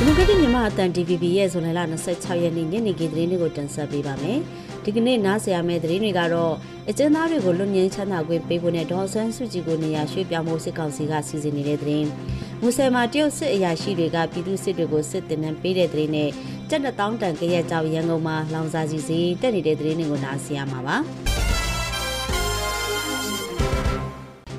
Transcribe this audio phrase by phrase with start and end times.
[0.00, 1.68] ဒီမိုကရက်တစ်မြန်မာအတန် DVB ရဲ့ဇွန်လ
[2.06, 4.38] 26ရက်နေ့ညနေခင်းသတင်းတွေကိုတင်ဆက်ပေးပါမယ်။
[4.84, 6.54] ဒီကနေ့နားဆင်ရမယ့်သတင်းတွေကတော့
[6.88, 12.06] အကျဉ်းသားတွေကိုလွတ်ငင်းချမ်းသာခွင့်ပေးဖို့နဲ့ဒေါ်ဆန်းစုကြည်ကိုနေရာရွှေ့ပြောင်းဖို့စစ်ကောင်စီကစီစဉ်နေတဲ့သတင်း။
[12.60, 16.30] မူဆယ်မှာတရုတ်စစ်အရာရှိတွေကပြည်သူစစ်တွေကိုစစ်တင်နှံပေးတဲ့သတင်းနဲ့
[16.68, 20.98] ကျက်နှစ်တောင်းတန်ကြရက်ကြောင်ရန်ကုန်မှာလောင်စာစီစီတက်နေတဲ့သတင်းတွေကိုနားဆင်ရမှာပါ။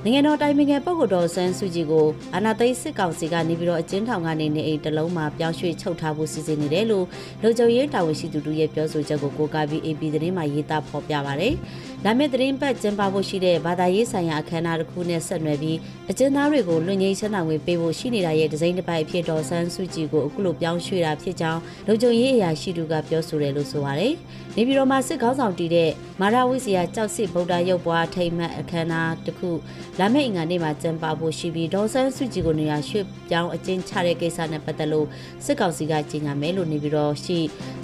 [0.05, 7.05] နိုင်ငံတော်တိုင်ပင်ခံပုဂ္ဂိုလ်တော်ဆန်းစုကြည်ကိုအာဏာသိမ်းစစ်ကောင်စီကနေပြီးတော့အကျဉ်းထောင်ကနေနေအိမ်တစ်လုံးမှာပြောင်းရွှေ့ချုပ်ထားဖို့စီစဉ်နေတယ်လို့
[7.41, 11.49] လူကြုံရေးတာဝန်ရှိသူတို့ရဲ့ပြောဆိုချက်ကိုကိုးကားပြီး AP သတင်းမှာရေးသားဖော်ပြပါဗျ။
[12.05, 15.77] လာမယ့်သတင်းပတ်ကျင်းပဖို့ရှိတဲ့ဘာသာရေးဆိုင်ရာအခမ်းအနားတစ်ခုနဲ့ဆက်နွယ်ပြီး
[16.11, 24.13] အကျဉ်းသားတွေကိုလွတ်ငြိမ်းချမ်းသာငွေပေးဖို့ရှိနေတာရဲ့ဒဇိမ့်တစ်ပိုက်ဖြစ်တော်ဆန်းစုကြည်ကိုအခုလိုပြောင်းရွှေ့တာဖြစ်ကြောင်းလူကြုံရေးအရာရှိသူကပြောဆိုတယ်လို့ဆိုပါတယ်။
[24.57, 25.89] နေပြည်တော်မှာစစ်ကောင်းဆောင်တည်တဲ့
[26.21, 29.49] မာရဝိဇ္ဇာကြောက်စစ်ဗုဒ္ဓရုပ်ပွားထိမ့်မှတ်အခမ်းအနားတစ်ခု
[29.99, 35.07] လာမယ့်အင်္ဂါနေ့မှာကျင်းပဖို့ရှိပြီးဒေါ်ဆန်းစုကြည်ကိုနေရာရွှေ့ပြောင်းအကျဉ်းချတဲ့ကိစ္စနဲ့ပတ်သက်လို့
[35.45, 37.37] စစ်ကောင်စီကကြေညာမယ်လို့နေပြီးတော့ရှိ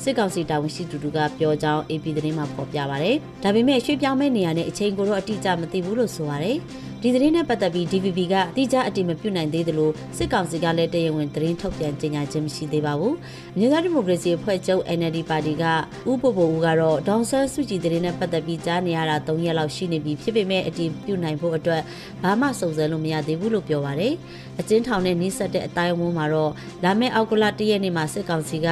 [0.04, 3.10] စစ်ကောင်စီတာဝန်ရှိသူတွေကပြောကြောင်း AP သတင်းမှာဖော်ပြပါဗျ။
[3.44, 6.58] ဒါပေမဲ့ရွှေ့ပြောင်းမဲ့နေရာနဲ့အချိန်ကိုတော့အတိအကျမသိဘူးလို့ဆိုပါတယ်။
[7.02, 13.14] ဒီသတင်းနဲ့ပတ်သက်ပြီး DVB ကတိကျအတိမပြုနိုင်သေးသလိုစစ်ကောင်စီကလည်းတရားဝင်သတင်းထုတ်ပြန်ကြေညာခြင်းမရှိသေးပါဘူး။
[13.56, 15.64] အမျိုးသားဒီမိုကရေစီအဖွဲ့ချုပ် NLD ပါတီက
[16.12, 21.82] ဥပပိုဦးကတော့ဒေါန်ဆန်းစုကြည်သတင်းနဲ့ပတ်သက်ပြီးကြားနေရတာ3ရက်လောက်ရှိနေပြီဖြစ်ပေမဲ့အတိပြုနိုင်ဖို့အတွက်
[22.24, 24.14] ဘာမှစုံစမ်းလို့မရသေးဘူးလို့ပြောပါတယ်။
[24.60, 26.52] အကျဉ်းထောင်နဲ့နှိစက်တဲ့အတိုင်းအဝန်းမှာတော့
[26.84, 28.68] လာမယ့်အောက်ကလ၁ရက်နေ့မှာစစ်ကောင်စီက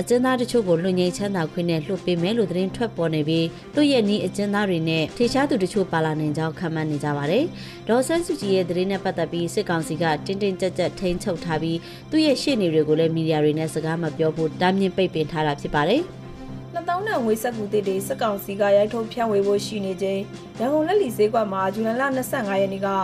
[0.00, 7.44] အကျဉ်းသားတချို့ကိုလွှတ်ငင်းချမ်းသာခွင့်နဲ့လွှတ်ပေးမယ်လို့သတင်းထွက်ပေါ်နေပြီးသူ့ရဲ့နီးအကျဉ်းသားတွေနဲ့ထေရှားသူတချို့ပါလာနိုင်ကြောင်းခန့်မှန်းနေကြပါတယ်။
[7.88, 11.78] ဒေါ်ဆန်းစုကြည်ရဲ့သတင်းနဲ့ပတ်သက်ပြီးစစ်ကောင်စီကတင်းတင်းကြပ်ကြပ်ထိန်းချုပ်ထားပြီး
[12.10, 16.02] သူ့ရဲ့ရှေ့နေတွေကိုလည်းမီဒီယာတွေနဲ့စကားမပြောဖို့တားမြစ်ပိတ်ပင်ထားတာဖြစ်ပါတယ်။
[16.72, 20.20] နှစ်တောင်းနဲ့ငွေဆက်ကူတစ်တွေစက်ကောင်စီကရိုက်ထုတ်ဖြန့်ဝေဖို့ရှိနေခြင်း
[20.58, 22.96] ရန်ကုန်လက်လီဈေးကွက်မှာဇူလိုင်လ25ရက်နေ့ကဓာ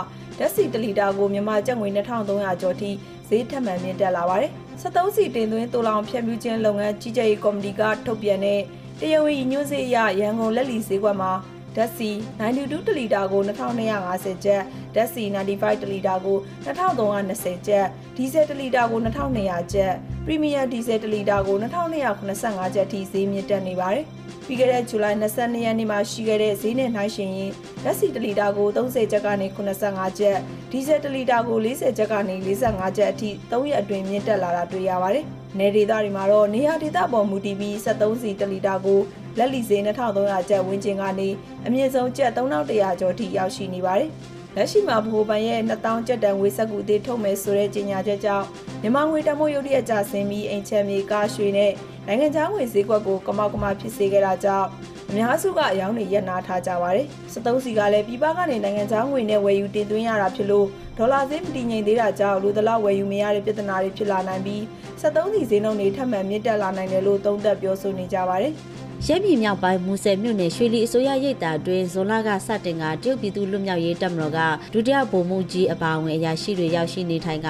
[0.45, 2.89] တ်ဆီ1လီတာကိုမြန်မာကျပ်ငွေ2300ကျော်ထိ
[3.29, 8.61] ဈေးထပ်မံမြင့်တက်လာပါတယ်။ 73စီတင်သွင်းတူလောင်ဖြန့်ဖြူးခြင်းလုပ်ငန်းကြီးကြပ်ရေးကော်မတီကထုတ်ပြန်တဲ့
[8.99, 11.31] တရားဝင်ညွှန်းစေးအရရန်ကုန်လက်လီဈေးကွက်မှာ
[11.75, 12.09] ဓာတ်ဆီ
[12.49, 14.61] 92တလီတာကို2250ကျပ်
[14.95, 17.85] ဓာတ်ဆီ95တလီတာကို2320ကျပ်
[18.17, 19.93] ဒီဇယ်တလီတာကို2200ကျပ်
[20.25, 24.05] ပရီမီယံဒီဇယ်တလီတာကို2285ကျပ်ထိဈေးမြင့်တက်နေပါတယ်။
[24.47, 27.51] ပြီးခဲ့တဲ့ဇူလိုင်22ရက်နေ့မှာရှိခဲ့တဲ့ဈေးနဲ့နှိုင်းယှဉ်ရင်
[27.83, 30.37] ဓာတ်ဆီတလီတာကို30ကျပ်ကနေ85ကျပ်
[30.71, 35.25] ဒီဇယ်တလီတာကို40ကျပ်ကနေ45ကျပ်အထိ3ရက်အတွင်းမြင့်တက်လာတာတွေ့ရပါတယ်။
[35.59, 38.99] နယ်ဒေသတွေမှာတော့နေရာဒေသပေါ်မူတည်ပြီး73စီတလီတာကို
[39.37, 41.29] လက်လီဈေး2300ကျပ်ဝန်းကျင်ကနေ
[41.65, 44.09] အမြင့်ဆုံးကျပ်3100ကျော်ထိရောက်ရှိနေပါတယ်။
[44.55, 48.45] လက်ရှိမှာဗဟိုဘဏ်ရဲ့2000ကျပ်တန်ဝေဆက်ကူအသေးထုတ်မယ်ဆိုတဲ့ကြေညာချက်ကြောင့်
[48.81, 51.71] မြန်မာငွေတမိုးရုတ်တရက်ကျဆင်းပြီးအိမ်ချမ်းမြေကားရွှေနဲ့
[52.07, 54.67] နိုင်ငံခြားငွေဈေးကွက်ကိုကမောက်ကမဖြစ်စေခဲ့တာကြောင့်
[55.09, 64.61] အများစုကအယောင်းတွေရပ်နာထားကြပါတယ်။73စီကလည်းပြည်ပကနေနိုင်ငံခြားငွေနဲ့ဝယ်ယူတင်သွင်းရတာဖြစ်လို့ဒေါ်လာဈေးမတည်ငြိမ်သေးတာကြောင့်လူသလောက်ဝယ်ယူမရတဲ့ပြဿနာတွေဖြစ်လာနိုင်ပြီး
[65.01, 68.53] 73စီဈေးနှုန်းတွေထပ်မံမြင့်တက်လာနိုင်တယ်လို့သုံးသပ်ပြောဆိုနေကြပါတယ်။
[69.07, 74.39] ရဲပြည်မြောက်ပိုင်းမူဆယ်မြို့နယ်ရွှေလီအစိုးရရိပ်သာအတွင်းဇွန်လကစတင်ကတရုတ်ပြည်သူ့လွတ်မြောက်ရေးတပ်မတော်က
[74.73, 77.47] ဒုတိယဗိုလ်မှူးကြီးအပါအဝင်အရာရှိတွေရောက်ရှိနေထိုင်က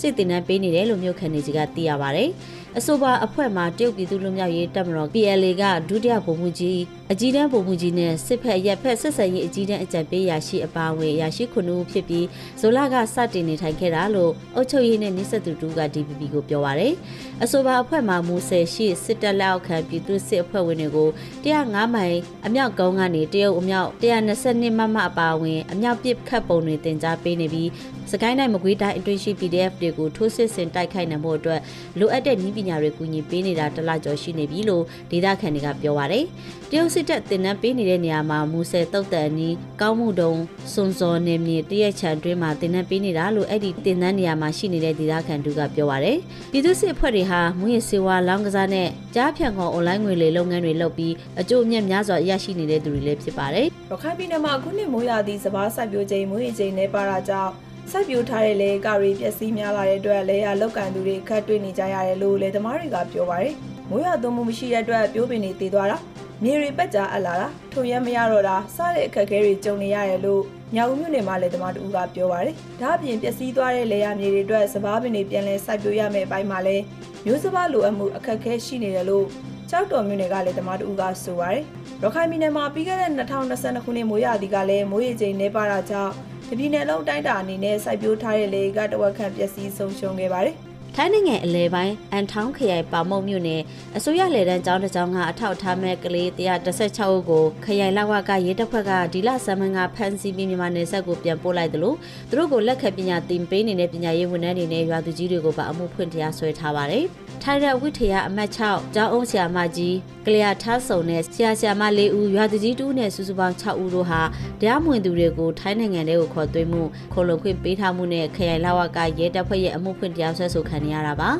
[0.00, 2.24] စစ်တင်နှံပေးနေတယ်လို့မြို့ခံတွေကသိရပါဗျ။
[2.80, 6.80] အဆိုပါအဖွဲ့မှာတရုတ်ပြည်သူ့လွတ်မြောက်ရေးတပ်မတော် PLA ကဒုတိယဗိုလ်မှူးကြီး
[7.12, 12.26] အကြီးတန်းဗိုလ်မှူးကြီးနဲ့စစ်ဖက်ရက်ဖက်ဆက်ဆံရေးအကြီးတန်းအကြံပေးရရှိအပါအဝင်ရရှိခုနှစ်ဦးဖြစ်ပြီး
[12.60, 16.94] ဇိုလာကစတင်နေထိုင်ခဲ့တာလို့အုပ်ချုပ်ရေးနဲ့နှိစက်သူတူက DPP ကိုပြောပါရယ်
[17.42, 21.08] အဆိုပါအဖွဲ့မှာမူဆယ်ရှိစစ်တပ်လက်အောက်ခံပြည်သူ့စစ်အဖွဲ့ဝင်တွေကို
[21.44, 22.16] 105မိုင်
[22.46, 27.70] အမြောက်ကုန်းကနေတရုတ်အမြောက်122မမအပါအဝင်အမြောက်ပစ်ခတ်ပုံတွေတင် जा ပေးနေပြီး
[28.12, 31.60] စကိုင်းတိုင်းမကွေးတိုင်းအတွင်းရှိ PDF တွေကိုထိုးစစ်ဆင်တိုက်ခိုက်နိုင်မှုအတွက်
[31.98, 36.24] လိုအပ်တဲ့နည်းပညာတွေကူညီပေးနေတာတလကျော်ရှိနေပြီလို့ဒေသခံတွေကပြောပါရယ်
[36.70, 40.32] တရုတ်စစ်တပ်တင်နန်းပေးနေတဲ့နေရာမှာမူဆယ်တုတ်တန်နီးကောင်းမှုတုံ
[40.72, 46.18] စွန်စော်နေမြေတရက်ချန်တွင်းမှာတင်နန်းပေးနေတာလို့အဲ့ဒီတင်နန်းနေရာမှာရှိနေတဲ့ဒေသခံတို့ကပြောပါရယ်
[46.50, 57.52] ပြည်သူစစ်အဖွဲ့တွေဟာမူရစေဝါလောင်းကစားနဲ့ကြားဖြန့်ခေါ်အွန်လိုင်းငွေလေလုပ်ငန်းတွေလုပ်ပြီးအကျိုးအမြတ်များစွာရရှိနေတဲ့သူတွေလည်းဖြစ်ပါတယ်ရခိုင်ပြည်နယ်မှာအခုနှစ်မိုးရာသီစပါးစိုက်ပျိုးချိန်မိုးရေချိန်နဲ့ပါတာကြောင့်
[57.90, 63.54] စိုက်ပျိုးထားတဲ့လေကတွေပျက်စီးများလာတဲ့အတွက်လေယာလောက်ကန်သူတွေခက်တွေ့နေကြရတယ်လို့လေသမားတွေကပြောပါတယ်။
[63.90, 65.96] မိုးရွာသွန်းမှုမရှိတဲ့အတွက်ပြိုးပင်တွေတည်သွားတာ
[66.42, 70.42] မြေတွေပက်ကြအပ်လာတာထုံရမ်းမရတော့တာစတဲ့အခက်အခဲတွေကြုံနေရတယ်လို့
[70.74, 76.84] ညောင်ဦးမြို့နယ်မှာလေသမားတူကပြောပါတယ်။ဒါအပြင်ပျက်စီးသွားတဲ့လေယာမြေတွေအတွက်စပားပင်တွေပြန်လည်စိုက်ပျိုးရမယ့်အပိုင်းမှာလည်း
[77.26, 79.26] မျိုးစပားလိုအပ်မှုအခက်အခဲရှိနေတယ်လို့
[79.70, 81.64] ကြောက်တော်မြို့နယ်ကလေသမားတူကဆိုပါတယ်။
[82.02, 86.14] ရခိုင်ပြည်နယ်မှာပြီးခဲ့တဲ့2022ခုနှစ်မိုးရာသီကလည်းမိုးရေချိန်နှဲပါတာကြောင့်
[86.50, 90.56] တပြည်နယ်လုံးတိုင်းတာအနေနဲ့စိုက်ပျိုးထားတဲ့လေကတဝက်ခန့်ပျက်စီးဆုံးရှုံးခဲ့ပါတယ်။
[90.94, 93.62] ထိုင်းနိုင်ငံအလဲပိုင်းအန်ထောင်းခရိုင်ပါမုံမြို့နယ်
[93.96, 101.96] အစိုးရလေတန်းကျောင်းတစ်ကျောင်းကအထောက်ထားမဲ့ကလေး116ဦးကိုခရိုင်လဝကရဲတပ်ဖွဲ့ကဒီလဆမ်မန်ကဖမ်းဆီးပြီးမြန်မာနယ်စပ်ကိုပြန်ပို့လိုက်တယ်လို့
[102.28, 107.04] သူတို့ကိုလက်ခံပညာသင်ပေးနေတဲ့ပညာရေးဝန်ထမ်းတွေနဲ့ရွာသူကြီးတွေကိုပါအမှုဖွင့်တရားစွဲထားပါတယ်။
[107.42, 109.94] ထိုင်ရဝိထယအမတ်6ကျောင်းအောင်ဆရာမကြီး
[110.26, 114.20] ကလျာထားစုံနဲ့ဆရာဆရာမ၄ဦးရွာသူကြီး2ဦးနဲ့စုစုပေါင်း6ဦးတို့ဟာ
[114.60, 116.82] တရားမဝင်သူတွေကိုထိုင်းနိုင်ငံထဲကိုခေါ်သွင်းမှု
[117.12, 121.30] ခေါ်လုံခွင့်ပေးထားမှုနဲ့ခရိုင်လဝကရဲတပ်ဖွဲ့ရဲ့အမှုဖွင့်တရားစွဲဆိုခံနေရတာပါ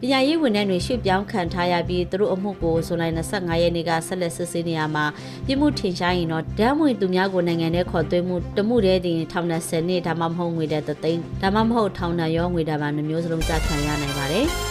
[0.00, 5.04] ပညာရေးဝန်ထမ်းတွေရွှေ့ပြောင်းခံထားရပြီးသူတို့အမှုကိုဇွန်လ25ရက်နေ့ကဆက်လက်စစ်ဆေးနေရမှာ
[5.46, 14.69] ပြမှုထင်ရှားရင်တော့တရားမဝင်သူများကိုနိုင်ငံထဲခေါ်သွင်းမှုတမှုတည်းတင်ထောင်ဒဏ်10နှစ်ဒါမှမဟုတ်ငွေဒဏ်3သိန်းဒါမှမဟုတ်ထောင်ဒဏ်ရောငွေဒဏ်ပါနှမျိုးစလုံးကြခံရနိုင်ပါတယ်